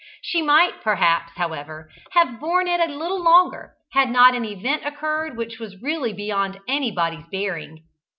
[0.23, 5.37] She might perhaps, however, have borne it a little longer, had not an event occurred
[5.37, 7.83] which was really beyond anybody's bearing.